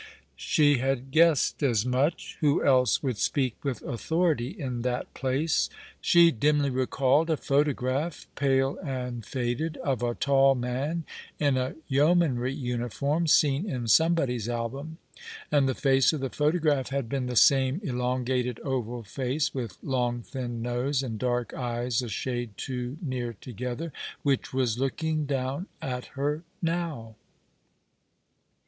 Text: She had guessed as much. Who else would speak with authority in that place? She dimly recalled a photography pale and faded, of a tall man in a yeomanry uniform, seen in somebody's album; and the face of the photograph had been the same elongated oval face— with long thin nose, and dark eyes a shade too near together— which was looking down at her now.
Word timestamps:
She 0.35 0.79
had 0.79 1.11
guessed 1.11 1.61
as 1.61 1.85
much. 1.85 2.35
Who 2.39 2.65
else 2.65 3.03
would 3.03 3.19
speak 3.19 3.63
with 3.63 3.83
authority 3.83 4.47
in 4.47 4.81
that 4.81 5.13
place? 5.13 5.69
She 6.01 6.31
dimly 6.31 6.71
recalled 6.71 7.29
a 7.29 7.37
photography 7.37 8.25
pale 8.33 8.79
and 8.83 9.23
faded, 9.23 9.77
of 9.83 10.01
a 10.01 10.15
tall 10.15 10.55
man 10.55 11.03
in 11.39 11.55
a 11.55 11.75
yeomanry 11.87 12.51
uniform, 12.51 13.27
seen 13.27 13.69
in 13.69 13.87
somebody's 13.87 14.49
album; 14.49 14.97
and 15.51 15.69
the 15.69 15.75
face 15.75 16.13
of 16.13 16.19
the 16.19 16.31
photograph 16.31 16.89
had 16.89 17.07
been 17.07 17.27
the 17.27 17.35
same 17.35 17.79
elongated 17.83 18.59
oval 18.61 19.03
face— 19.03 19.53
with 19.53 19.77
long 19.83 20.23
thin 20.23 20.63
nose, 20.63 21.03
and 21.03 21.19
dark 21.19 21.53
eyes 21.53 22.01
a 22.01 22.09
shade 22.09 22.57
too 22.57 22.97
near 23.03 23.33
together— 23.39 23.93
which 24.23 24.51
was 24.51 24.79
looking 24.79 25.27
down 25.27 25.67
at 25.79 26.05
her 26.17 26.41
now. 26.59 27.15